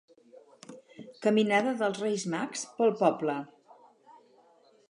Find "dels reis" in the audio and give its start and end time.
1.83-2.27